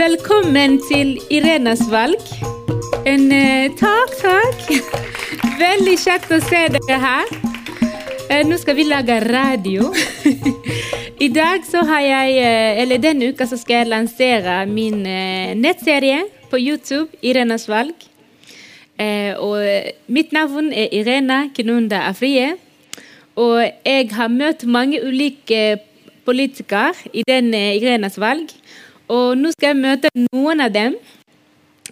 [0.00, 2.22] Velkommen til Irenas valg.
[3.04, 4.62] En eh, takk, takk.
[5.60, 7.34] Veldig kjekt å se dere her.
[8.30, 9.90] Eh, nå skal vi lage radio.
[11.26, 15.04] I dag så har jeg, eh, eller denne uka så skal jeg lansere min
[15.60, 17.92] nettserie på YouTube, Irenas valg.
[19.44, 19.60] Og
[20.08, 22.54] mitt navn er Irena Kinunda Afrie.
[23.36, 25.82] Og jeg har møtt mange ulike
[26.24, 28.48] politikere i den Irenas valg.
[29.10, 30.96] Og nå skal jeg møte noen av dem.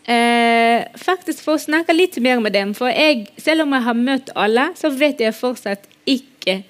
[0.08, 2.74] Eh, faktisk for å snakke litt mer med dem.
[2.78, 6.60] For jeg, selv om jeg har møtt alle, så vet jeg fortsatt ikke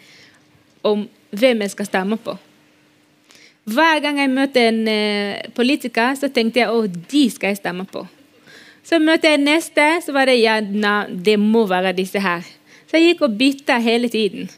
[0.88, 1.04] om
[1.36, 2.38] hvem jeg skal stemme på.
[3.68, 7.84] Hver gang jeg møter en eh, politiker, så tenkte jeg at de skal jeg stemme
[7.90, 8.06] på.
[8.88, 12.46] Så møter jeg neste, så var det ja, na, det må være disse her.
[12.88, 14.48] Så jeg gikk og bytta hele tiden.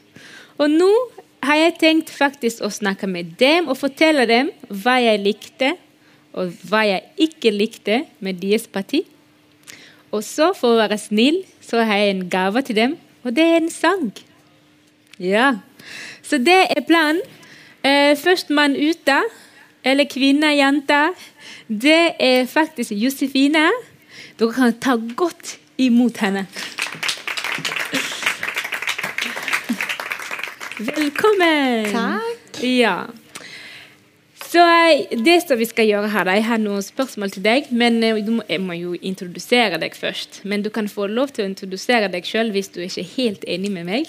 [0.55, 0.91] Og nå
[1.41, 5.71] har jeg tenkt faktisk å snakke med dem og fortelle dem hva jeg likte
[6.37, 9.03] og hva jeg ikke likte med deres parti.
[10.11, 13.45] Og så, for å være snill, så har jeg en gave til dem, og det
[13.47, 14.09] er en sang.
[15.19, 15.53] Ja.
[16.23, 17.21] Så det er planen.
[17.83, 19.17] Eh, Førstemann ute,
[19.83, 20.99] eller kvinne, jente,
[21.67, 23.65] det er faktisk Josefine.
[24.37, 26.45] Dere kan ta godt imot henne.
[30.79, 31.91] Velkommen!
[31.91, 32.63] Takk.
[32.63, 33.07] Ja.
[34.51, 38.03] Så eh, det som vi skal gjøre her, Jeg har noen spørsmål til deg, men
[38.03, 40.41] eh, må, jeg må jo introdusere deg først.
[40.43, 43.43] Men du kan få lov til å introdusere deg sjøl hvis du ikke er helt
[43.47, 44.07] enig med meg.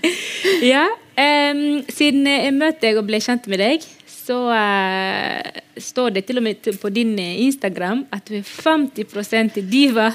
[0.72, 6.26] ja, um, Siden jeg møtte deg og ble kjent med deg, så uh, står det
[6.26, 10.10] til og med på din Instagram at du er 50% diva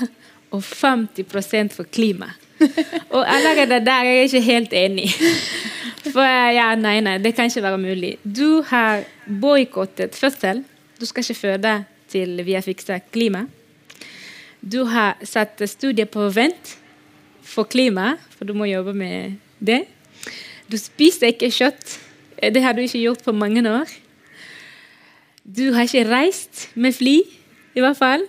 [0.52, 2.32] og 50% for klima.
[3.16, 5.12] og allerede der er jeg ikke helt enig.
[6.14, 8.12] For eh, ja, nei, nei, det kan ikke være mulig.
[8.24, 9.04] Du har
[9.42, 10.64] boikottet fødsel.
[11.00, 11.74] Du skal ikke føde
[12.10, 13.46] til vi har fiksa klima.
[14.60, 16.76] Du har satt studiet på vent
[17.46, 19.84] for klima, for du må jobbe med det.
[20.70, 21.98] Du spiser ikke kjøtt.
[22.38, 23.90] Eh, Det har du ikke gjort på mange år.
[25.50, 27.18] Du har ikke reist med fly,
[27.76, 28.22] i hvert fall.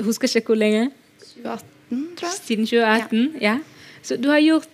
[0.00, 0.90] Husker ikke hvor lenge.
[1.34, 2.36] 2018, tror jeg.
[2.44, 3.36] Siden 2018.
[3.42, 3.58] Ja.
[4.02, 4.68] Så du har gjort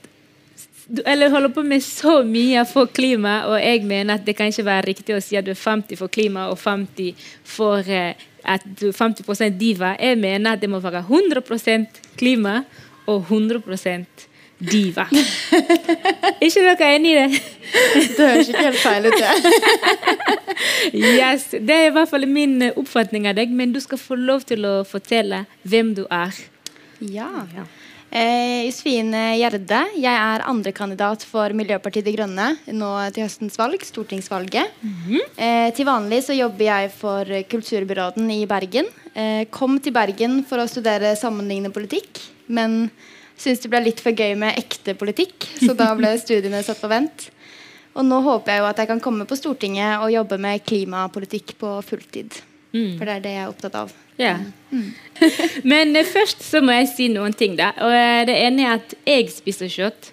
[1.06, 4.66] eller holder på med så mye for klima, og jeg mener at det kan ikke
[4.66, 7.14] være riktig å si at du er 50 for klima og 50
[7.46, 9.94] for eh, at du er 50 diva.
[10.00, 12.62] Jeg mener at det må være 100% klima
[13.06, 14.28] og 100%
[14.62, 15.06] diva.
[16.40, 17.42] er ikke dere enig i det?
[18.16, 19.32] Det høres ikke helt feil ut, det.
[20.92, 24.44] Yes, Det er i hvert fall min oppfatning av deg, men du skal få lov
[24.46, 26.36] til å fortelle hvem du er.
[27.10, 27.64] Ja.
[28.12, 29.78] Eh, Josefine Gjerde.
[29.96, 34.68] Jeg er andrekandidat for Miljøpartiet De Grønne nå til høstens valg, stortingsvalget.
[35.40, 38.86] eh, til vanlig så jobber jeg for kulturbyråden i Bergen.
[39.14, 42.90] Eh, kom til Bergen for å studere sammenlignende politikk, men
[43.36, 46.92] syntes det ble litt for gøy med ekte politikk, så da ble studiene satt på
[46.92, 47.30] vent.
[47.96, 51.56] Og nå håper jeg jo at jeg kan komme på Stortinget og jobbe med klimapolitikk
[51.60, 52.51] på fulltid.
[52.72, 53.92] For det er det jeg er opptatt av.
[54.20, 54.36] Ja.
[55.72, 57.56] Men eh, først så må jeg si noen ting.
[57.58, 57.72] da.
[57.84, 60.12] Og eh, Det ene er at jeg spiser kjøtt.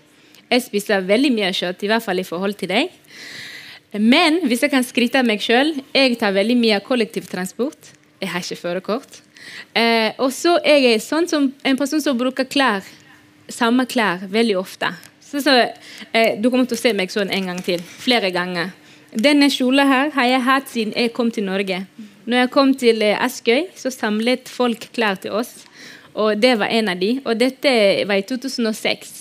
[0.50, 2.92] Jeg spiser veldig mye kjøtt, i hvert fall i forhold til deg.
[3.98, 7.94] Men hvis jeg kan skryte av meg sjøl, jeg tar veldig mye kollektivtransport.
[8.20, 9.22] Jeg har ikke førerkort.
[9.74, 12.86] Eh, og så er jeg sånn som en person som bruker klær,
[13.50, 14.92] samme klær veldig ofte.
[15.24, 15.56] Så, så,
[16.12, 17.82] eh, du kommer til å se meg sånn en gang til.
[17.82, 18.74] Flere ganger.
[19.10, 21.84] Denne kjolen her har jeg hatt siden jeg kom til Norge.
[22.26, 25.64] Når jeg kom til eh, Askøy, så samlet folk klær til oss.
[26.20, 27.14] Og det var en av de.
[27.24, 27.72] Og dette
[28.10, 29.14] var i 2006.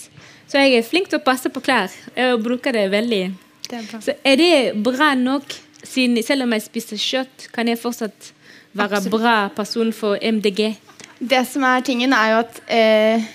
[0.49, 1.93] Så jeg er flink til å passe på klær.
[2.17, 3.23] Jeg bruker det veldig.
[3.69, 4.01] Det er.
[4.01, 4.51] Så er det
[4.83, 8.31] bra nok, siden selv om jeg spiser kjøtt, kan jeg fortsatt
[8.73, 9.15] være Absolutt.
[9.15, 10.73] bra person for MDG?
[11.19, 13.29] Det som er tingen, er jo at eh,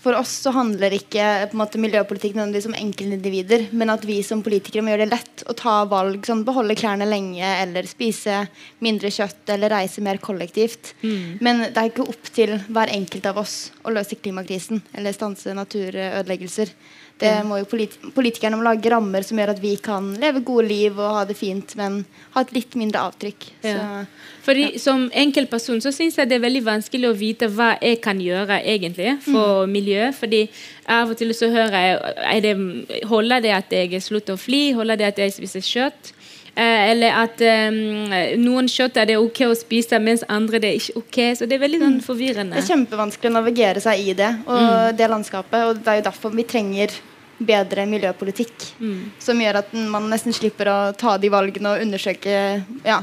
[0.00, 4.20] for oss så handler ikke på en måte, miljøpolitikk nødvendigvis om enkeltindivider, men at vi
[4.24, 8.42] som politikere må gjøre det lett å ta valg, sånn beholde klærne lenge, eller spise
[8.84, 10.94] mindre kjøtt, eller reise mer kollektivt.
[11.44, 15.54] Men det er ikke opp til hver enkelt av oss å løse klimakrisen eller stanse
[15.56, 16.72] naturødeleggelser.
[17.20, 20.66] Det må jo polit Politikerne må lage rammer som gjør at vi kan leve gode
[20.70, 22.00] liv og ha det fint, men
[22.34, 23.48] ha et litt mindre avtrykk.
[23.66, 24.04] Ja.
[24.44, 28.00] Fordi Fordi Som enkeltperson så syns jeg det er veldig vanskelig å vite hva jeg
[28.04, 29.89] kan gjøre egentlig for miljøet.
[30.16, 30.44] Fordi
[30.90, 32.54] av og til så hører jeg det,
[33.10, 34.70] Holder det at jeg slutter å fly?
[34.78, 36.14] Holder det at jeg spiser kjøtt?
[36.54, 40.80] Eh, eller at eh, noen kjøtt er det ok å spise, mens andre det er
[40.80, 41.20] ikke ok.
[41.38, 42.58] Så det er veldig sånn forvirrende.
[42.58, 45.68] Det er kjempevanskelig å navigere seg i det og det landskapet.
[45.68, 46.96] Og det er jo derfor vi trenger
[47.40, 48.66] bedre miljøpolitikk.
[49.22, 52.34] Som gjør at man nesten slipper å ta de valgene og undersøke
[52.84, 53.00] ja,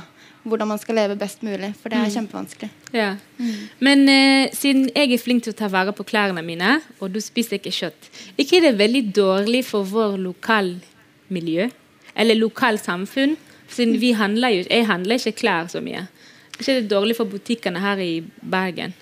[0.50, 1.72] hvordan man skal leve best mulig.
[1.82, 2.70] For det er kjempevanskelig.
[2.96, 3.10] Ja.
[3.84, 7.22] Men eh, siden jeg er flink til å ta vare på klærne mine, og du
[7.24, 11.70] spiser ikke kjøtt, ikke er det veldig dårlig for vår lokalmiljø?
[12.18, 13.36] Eller lokalsamfunn?
[13.68, 16.08] Siden vi handler jo Jeg handler ikke klær så mye.
[16.58, 18.96] Er det dårlig for butikkene her i Bergen?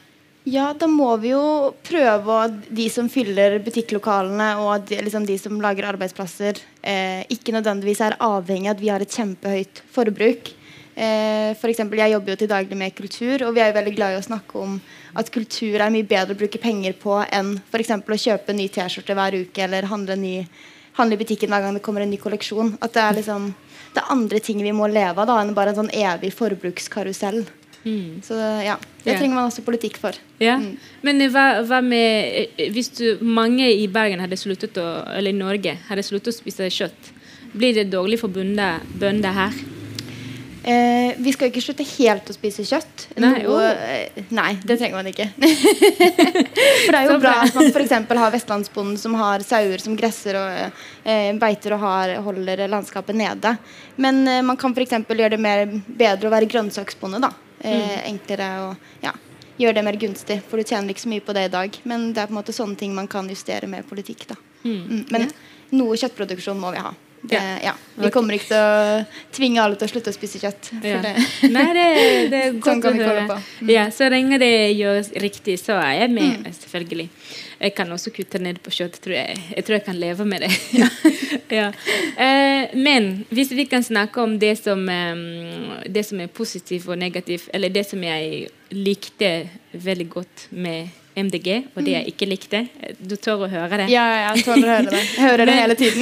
[0.45, 5.37] Ja, da må vi jo prøve å De som fyller butikklokalene og de, liksom de
[5.41, 10.51] som lager arbeidsplasser, eh, ikke nødvendigvis er avhengig av at vi har et kjempehøyt forbruk.
[10.95, 13.95] Eh, for eksempel, jeg jobber jo til daglig med kultur, og vi er jo veldig
[13.97, 14.77] glad i å snakke om
[15.19, 17.91] at kultur er mye bedre å bruke penger på enn f.eks.
[17.99, 20.37] å kjøpe ny T-skjorte hver uke eller handle, ny,
[20.95, 22.77] handle i butikken hver gang det kommer en ny kolleksjon.
[22.79, 23.51] At det er liksom
[23.95, 27.45] det er andre ting vi må leve av da, enn bare en sånn evig forbrukskarusell.
[28.25, 28.33] Så
[28.65, 29.19] ja, det yeah.
[29.19, 30.17] trenger man også politikk for.
[30.41, 30.55] Ja.
[31.05, 35.29] Men eh, hva, hva med eh, Hvis du, mange i Bergen hadde sluttet å Eller
[35.29, 37.11] i Norge hadde sluttet å spise kjøtt,
[37.53, 39.61] blir det dårlig for bønder her?
[40.65, 43.03] Eh, vi skal ikke slutte helt å spise kjøtt.
[43.21, 45.27] Nei, Noe, eh, nei det trenger man ikke.
[45.37, 47.93] for det er jo bra at man f.eks.
[48.17, 53.53] har vestlandsbonden som har sauer som gresser og eh, beiter og har, holder landskapet nede.
[54.01, 54.97] Men eh, man kan f.eks.
[55.05, 57.21] gjøre det mer bedre å være grønnsaksbonde.
[57.27, 57.29] da.
[57.61, 58.73] Eh, Enklere å
[59.05, 59.13] ja,
[59.61, 61.81] gjøre det mer gunstig, for du tjener ikke så mye på det i dag.
[61.85, 64.25] Men det er på en måte sånne ting man kan justere med politikk.
[64.33, 64.41] da.
[64.65, 65.29] Mm, men
[65.77, 66.97] noe kjøttproduksjon må vi ha.
[67.29, 67.57] Det, Ja.
[67.63, 67.73] ja.
[67.95, 69.05] Vi kommer ikke til å
[69.35, 70.69] tvinge alle til å slutte å spise kjøtt.
[70.83, 70.99] Ja.
[71.03, 71.13] det,
[71.55, 71.85] Nei, det,
[72.31, 73.25] det er Sånn kan å vi ikke høre.
[73.29, 73.37] på.
[73.61, 73.69] Mm.
[73.71, 77.07] Ja, så lenge det gjøres riktig, så er jeg med, selvfølgelig.
[77.55, 78.99] Jeg kan også kutte ned på kjøtt.
[79.05, 79.37] Tror jeg.
[79.55, 80.51] jeg tror jeg kan leve med det.
[81.55, 81.69] ja.
[82.25, 86.99] eh, men hvis vi kan snakke om det som, um, det som er positivt og
[86.99, 89.33] negativt, eller det som jeg likte
[89.71, 92.67] veldig godt med MDG, og det jeg ikke likte.
[92.99, 93.87] Du tør å høre det?
[93.93, 95.03] Ja, jeg tør å høre det.
[95.15, 96.01] Jeg hører det hele tiden.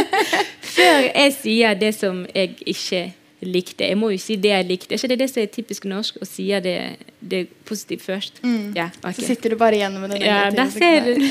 [0.78, 4.94] Før jeg sier det som jeg ikke likte Jeg må jo si det jeg likte.
[4.94, 6.78] Er ikke det det som er typisk norsk, å si det,
[7.20, 8.40] det positivt først?
[8.74, 9.14] Ja, okay.
[9.20, 11.12] Så sitter du bare igjen med det Ja, der ser du.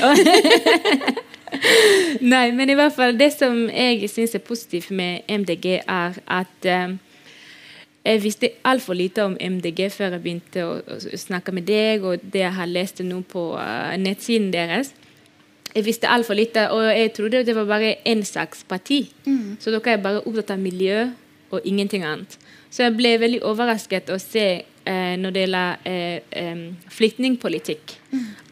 [2.32, 6.56] Nei, men i hvert fall det som jeg syns er positivt med MDG, er at
[6.68, 6.88] eh,
[8.08, 12.22] jeg visste altfor lite om MDG før jeg begynte å, å snakke med deg, og
[12.22, 14.94] det jeg har lest nå på uh, nettsiden deres.
[15.74, 19.02] Jeg visste altfor lite, og jeg trodde det var bare én slags parti.
[19.60, 21.10] Så dere er bare opptatt av miljø
[21.52, 22.38] og ingenting annet.
[22.70, 24.46] Så jeg ble veldig overrasket å se
[24.88, 25.88] eh, når det gjelder
[26.32, 26.62] eh,
[26.94, 27.94] flyktningpolitikk,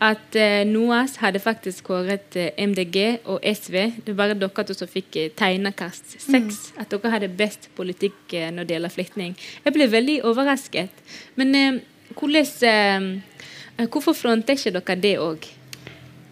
[0.04, 3.76] at eh, NOAS hadde faktisk kåret eh, MDG og SV.
[4.04, 6.60] Det var bare dere som fikk eh, tegnekast seks.
[6.76, 9.36] At dere hadde best politikk når det gjelder flyktning.
[9.64, 11.04] Jeg ble veldig overrasket.
[11.40, 11.80] Men
[12.14, 15.48] hvordan, eh, hvorfor fronter ikke dere det òg?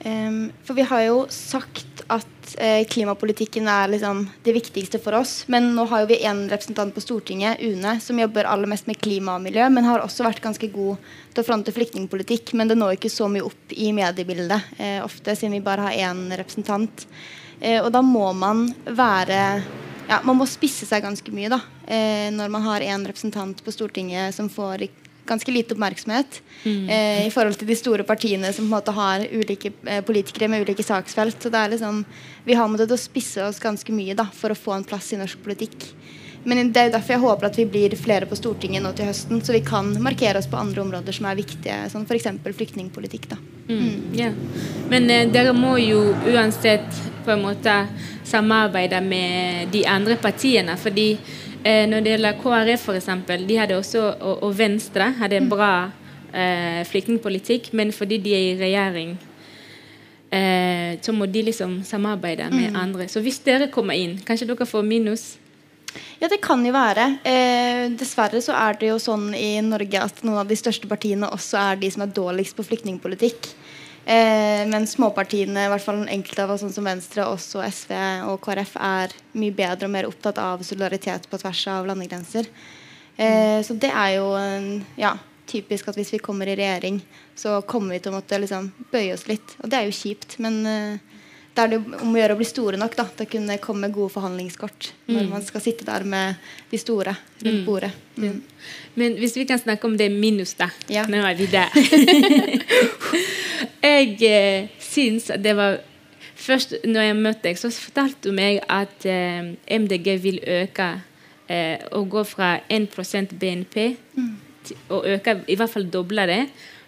[0.06, 5.46] Em, for vi har jo sagt at uh, klimapolitikken er liksom det viktigste for oss.
[5.48, 9.00] Men nå har jo vi en representant på Stortinget, UNE, som jobber aller mest med
[9.00, 11.00] klima og miljø, men har også vært ganske god
[11.32, 12.52] til å fronte flyktningpolitikk.
[12.52, 16.10] Men det når ikke så mye opp i mediebildet uh, ofte, siden vi bare har
[16.10, 17.06] én representant.
[17.62, 19.40] Uh, og da må man være
[20.04, 21.62] ja, Man må spisse seg ganske mye da,
[22.28, 24.82] når man har en representant på Stortinget som får
[25.26, 29.24] ganske lite oppmerksomhet eh, i forhold til de store partiene som på en måte har
[29.32, 31.40] ulike eh, politikere med ulike saksfelt.
[31.42, 32.04] Så det er liksom,
[32.44, 35.20] Vi har måttet å spisse oss ganske mye da, for å få en plass i
[35.20, 35.88] norsk politikk.
[36.44, 39.40] Men det er derfor jeg håper at vi blir flere på Stortinget nå til høsten,
[39.40, 42.28] så vi kan markere oss på andre områder som er viktige, som f.eks.
[42.44, 43.30] flyktningpolitikk.
[43.32, 43.38] da.
[43.70, 44.28] Mm, ja.
[44.90, 46.02] Men eh, dere må jo
[46.34, 47.78] uansett på en måte
[48.28, 50.76] samarbeide med de andre partiene.
[50.76, 51.16] fordi
[51.64, 53.10] eh, når det gjelder KrF f.eks.,
[53.48, 55.74] de hadde også, og, og Venstre hadde en bra
[56.32, 59.16] eh, flyktningpolitikk, men fordi de er i regjering
[60.34, 63.08] eh, så må de liksom samarbeide med andre.
[63.08, 65.26] Så hvis dere kommer inn, kanskje dere får minus?
[66.18, 67.06] Ja, det kan jo være.
[67.26, 71.30] Eh, dessverre så er det jo sånn i Norge at noen av de største partiene
[71.30, 73.50] også er de som er dårligst på flyktningpolitikk.
[74.04, 77.92] Eh, men småpartiene, i hvert fall enkelte av oss sånn som Venstre, også SV
[78.28, 82.50] og KrF, er mye bedre og mer opptatt av solidaritet på tvers av landegrenser.
[83.16, 84.28] Eh, så det er jo
[85.00, 85.14] ja,
[85.48, 87.00] typisk at hvis vi kommer i regjering,
[87.38, 89.56] så kommer vi til å måtte liksom bøye oss litt.
[89.62, 91.13] Og det er jo kjipt, men eh,
[91.54, 93.86] da er det om å gjøre å bli store nok da, til å kunne komme
[93.86, 97.92] med gode forhandlingskort når man skal sitte der med de store rundt bordet.
[98.18, 98.40] Mm.
[98.98, 100.68] Men hvis vi kan snakke om det minus, da.
[100.90, 101.06] Ja.
[101.10, 101.70] Nå er vi der.
[103.86, 105.82] jeg eh, syns at det var
[106.44, 110.88] Først når jeg møtte deg, så fortalte du meg at eh, MDG vil øke
[111.48, 113.76] eh, og gå fra 1% BNP
[114.66, 116.42] til, og øke, i hvert fall doble det,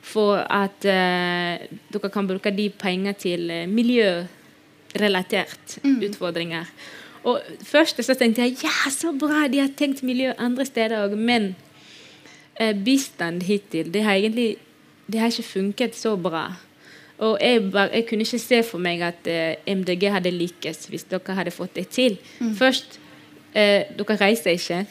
[0.05, 3.49] for at eh, dere kan bruke de penger til
[5.03, 5.45] eh,
[5.83, 6.03] mm.
[6.09, 6.71] utfordringer.
[7.27, 11.17] Og først så tenkte jeg ja, så bra, de har tenkt miljø andre steder òg,
[11.19, 11.57] men
[12.61, 14.57] eh, bistand hittil, det har egentlig
[15.07, 16.53] det har ikke funket så bra.
[17.19, 21.07] Og jeg, bare, jeg kunne ikke se for meg at eh, MDG hadde lykkes hvis
[21.09, 22.19] dere hadde fått det til.
[22.59, 23.01] Først
[23.55, 24.87] eh, Dere reiser ikke.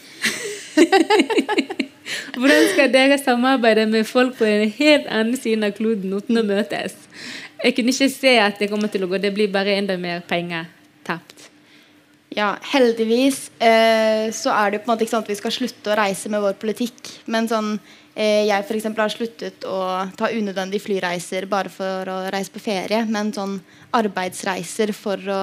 [2.40, 6.46] Hvordan skal dere samarbeide med folk på en helt annen side av kloden uten å
[6.46, 6.96] møtes?
[7.64, 9.20] Jeg kunne ikke se at det kommer til å gå.
[9.22, 10.68] Det blir bare enda mer penger
[11.06, 11.50] tapt.
[12.36, 15.54] Ja, heldigvis eh, så er det jo på en måte ikke sånn at vi skal
[15.56, 17.14] slutte å reise med vår politikk.
[17.32, 17.78] Men sånn,
[18.16, 19.80] jeg for eksempel har sluttet å
[20.16, 23.02] ta unødvendige flyreiser bare for å reise på ferie.
[23.12, 23.58] Men sånn
[23.96, 25.42] arbeidsreiser for å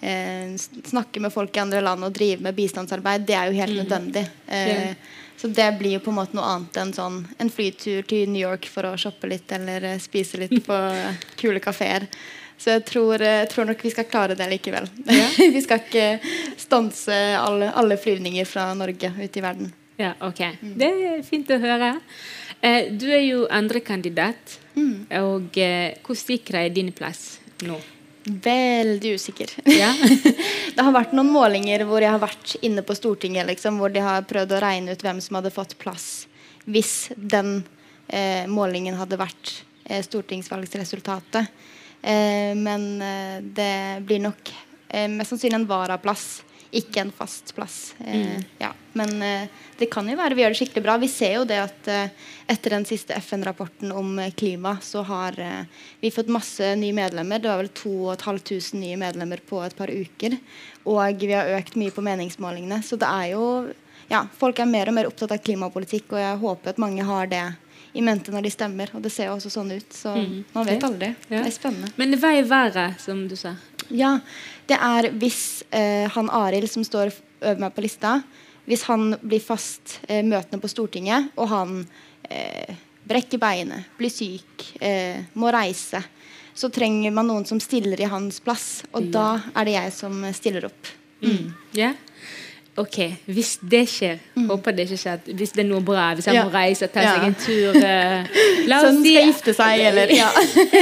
[0.00, 0.50] eh,
[0.90, 4.26] snakke med folk i andre land og drive med bistandsarbeid, det er jo helt nødvendig.
[4.46, 4.92] Eh,
[5.38, 8.42] så det blir jo på en måte noe annet enn sånn en flytur til New
[8.42, 10.78] York for å shoppe litt eller eh, spise litt på
[11.38, 12.08] kule kafeer.
[12.58, 14.88] Så jeg tror, jeg tror nok vi skal klare det likevel.
[15.54, 16.08] vi skal ikke
[16.58, 19.70] stanse alle, alle flyvninger fra Norge ut i verden.
[19.98, 20.40] Ja, ok.
[20.78, 21.92] Det er fint å høre.
[22.62, 24.58] Eh, du er jo andrekandidat.
[25.18, 27.78] Og eh, hvor sikker er din plass nå?
[28.28, 29.50] Veldig usikker.
[29.72, 29.90] Ja.
[30.76, 34.02] det har vært noen målinger hvor jeg har vært inne på Stortinget, liksom, hvor de
[34.04, 36.26] har prøvd å regne ut hvem som hadde fått plass
[36.68, 37.62] hvis den
[38.12, 39.54] eh, målingen hadde vært
[39.88, 41.48] eh, stortingsvalgsresultatet.
[42.02, 44.52] Eh, men eh, det blir nok
[44.88, 46.26] eh, mest sannsynlig en varaplass,
[46.70, 47.94] ikke en fast plass.
[48.04, 48.72] Eh, ja.
[48.92, 49.48] Men eh,
[49.78, 50.96] det kan jo være vi gjør det skikkelig bra.
[51.00, 55.36] Vi ser jo det at eh, etter den siste FN-rapporten om klima, så har
[56.00, 57.40] vi fått masse nye medlemmer.
[57.40, 60.36] Det var vel 2500 nye medlemmer på et par uker.
[60.88, 62.82] Og vi har økt mye på meningsmålingene.
[62.84, 63.44] Så det er jo
[64.08, 67.28] ja, folk er mer og mer opptatt av klimapolitikk, og jeg håper at mange har
[67.28, 67.44] det
[67.92, 68.92] i mente når de stemmer.
[68.96, 70.14] Og det ser jo også sånn ut, så
[70.54, 71.12] man vet aldri.
[71.28, 71.42] Ja.
[71.42, 71.92] Det er spennende.
[72.00, 73.56] Men er været, som du sa?
[73.94, 74.18] Ja,
[74.68, 78.18] det er hvis eh, han Arild som står over meg på lista,
[78.68, 81.78] hvis han blir fast eh, møtende på Stortinget, og han
[82.28, 82.76] eh,
[83.08, 86.02] brekker beinet, blir syk, eh, må reise,
[86.58, 88.82] så trenger man noen som stiller i hans plass.
[88.92, 90.90] Og da er det jeg som stiller opp.
[91.22, 91.52] Mm.
[91.78, 91.92] Ja?
[92.78, 94.18] Ok, hvis det skjer,
[94.48, 95.18] håper det ikke skjer.
[95.34, 96.44] Hvis det er noe bra, hvis han Ja.
[96.46, 98.28] må reise og ta seg en tur uh,
[98.70, 100.28] La oss sånn si skal gifte seg, eller ja.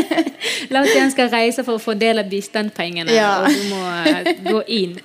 [0.75, 1.83] La oss si han skal reise for å
[2.21, 3.31] av bistandspengene, Ja.
[3.41, 4.99] og du må uh, gå inn.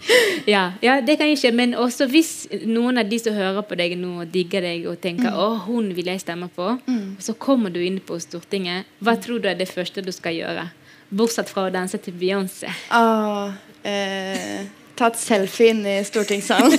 [0.50, 1.52] Ja, ja, det kan ikke.
[1.56, 2.34] Men også hvis
[2.66, 5.38] noen av de som hører på deg nå, digger deg og tenker Mm.
[5.38, 9.22] å, hun vil jeg stemme på, og så kommer du inn på Stortinget, hva Mm.
[9.24, 10.68] tror du er det første du skal gjøre?
[11.14, 12.70] Bortsett fra å danse til Beyoncé.
[12.92, 13.52] Oh,
[13.84, 14.66] eh,
[15.02, 16.78] ta et selfie inne i stortingssalen.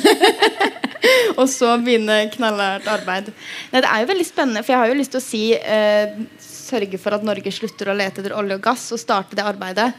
[1.40, 3.30] og så begynne knallhardt arbeid.
[3.72, 6.16] Nei, det er jo veldig spennende, for jeg har jo lyst til å si eh,
[6.72, 9.90] sørge for at Norge slutter å lete etter olje og gass, og starte det arbeidet.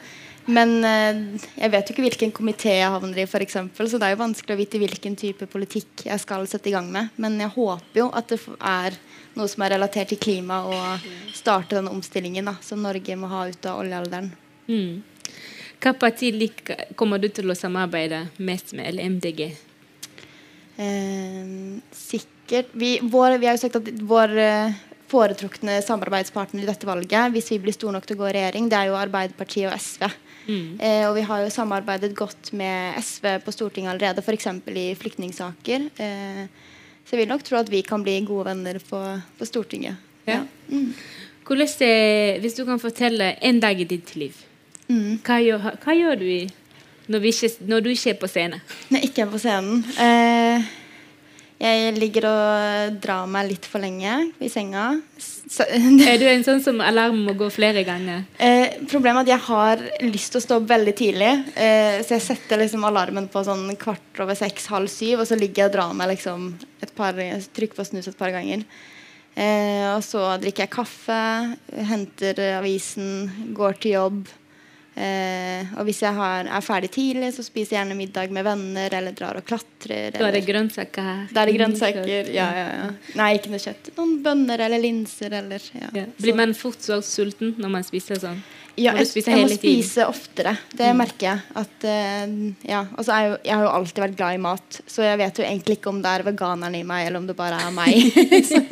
[0.45, 1.21] Men eh,
[1.55, 4.23] jeg vet jo ikke hvilken komité jeg havner i, for eksempel, så det er jo
[4.23, 7.13] vanskelig å vite hvilken type politikk jeg skal sette i gang med.
[7.21, 8.99] Men jeg håper jo at det er
[9.37, 13.47] noe som er relatert til klima, og starte den omstillingen da, som Norge må ha
[13.49, 14.29] ut av oljealderen.
[14.67, 15.01] Mm.
[15.83, 16.31] Hva parti
[16.95, 19.49] kommer du til å samarbeide mest med, eller MDG?
[20.79, 21.49] Eh,
[21.91, 24.77] sikkert vi, vår, vi har jo sagt at vår eh,
[25.11, 28.69] foretrukne samarbeidspartner i dette valget, hvis vi blir store nok til å gå i regjering,
[28.71, 30.07] det er jo Arbeiderpartiet og SV.
[30.47, 34.49] Eh, og vi har jo samarbeidet godt med SV på Stortinget allerede, f.eks.
[34.71, 35.89] i flyktningsaker.
[36.03, 36.71] Eh,
[37.03, 39.01] så jeg vil nok tro at vi kan bli gode venner på,
[39.37, 39.99] på Stortinget.
[40.27, 40.41] Ja.
[41.43, 44.35] Hvordan er, hvis du kan fortelle en dag i ditt liv,
[44.89, 45.19] Mm.
[45.23, 46.43] hva gjør, hva gjør du i,
[47.11, 48.63] når, ikke, når du ikke er på scenen?
[48.89, 50.65] Når jeg ikke er på scenen eh,
[51.63, 54.89] Jeg ligger og drar meg litt for lenge i senga.
[55.19, 58.25] Så, Er du en sånn som alarmen må gå flere ganger?
[58.35, 61.31] Eh, problemet er at jeg har lyst til å stå opp veldig tidlig.
[61.55, 65.39] Eh, så jeg setter liksom alarmen på sånn kvart over seks, halv syv, og så
[65.39, 66.49] ligger jeg og drar meg liksom
[66.83, 68.67] et par, trykker på snus et par ganger.
[69.33, 71.19] Eh, og så drikker jeg kaffe,
[71.89, 74.23] henter avisen, går til jobb.
[74.93, 78.93] Eh, og hvis jeg har, er ferdig tidlig, så spiser jeg gjerne middag med venner
[78.93, 80.13] eller drar og klatrer.
[80.13, 81.23] Da er det grønnsaker her.
[81.33, 82.09] da er det grønnsaker.
[82.33, 82.89] Ja, ja, ja.
[83.17, 83.93] Nei, ikke noe kjøtt.
[83.97, 86.05] Noen bønner eller linser eller ja.
[86.19, 88.43] Blir man fort så sulten når man spiser sånn?
[88.73, 90.55] Ja, jeg, jeg må spise oftere.
[90.73, 91.41] Det merker jeg.
[91.61, 92.31] At, uh,
[92.65, 95.41] ja, altså er jo, jeg har jo alltid vært glad i mat, så jeg vet
[95.41, 98.17] jo egentlig ikke om det er veganeren i meg, eller om det bare er meg
[98.51, 98.71] som,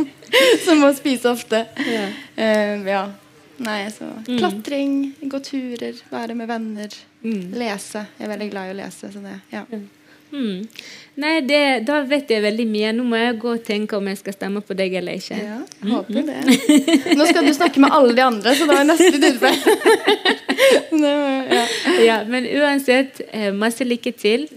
[0.65, 1.65] som må spise ofte.
[1.85, 2.07] Ja.
[2.33, 3.03] Uh, ja.
[3.61, 4.93] Nei, så Klatring,
[5.29, 6.89] gå turer, være med venner,
[7.23, 7.51] Mm.
[7.53, 8.07] lese.
[8.17, 9.11] Jeg er veldig glad i å lese.
[9.13, 9.65] Så det, ja.
[10.31, 10.63] Mm.
[11.21, 12.91] Nei, det, da vet jeg veldig mye.
[12.95, 15.37] Nå må jeg gå og tenke om jeg skal stemme på deg eller ikke.
[15.37, 16.37] ja, jeg håper det.
[17.19, 19.41] Nå skal du snakke med alle de andre, så da er neste litt
[21.01, 21.65] ja.
[22.05, 24.47] Ja, men uansett, eh, masse lykke til.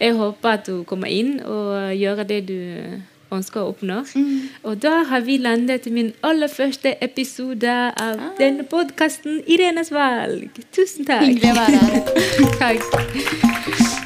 [0.00, 2.58] Jeg håper at du kommer inn og gjør det du
[3.38, 4.02] ønsker å oppnå.
[4.64, 10.62] Og da har vi landet min aller første episode av denne podkasten, Irenes valg.
[10.74, 11.26] Tusen takk.
[11.28, 12.00] Hyggelig å være her.
[12.62, 13.99] takk.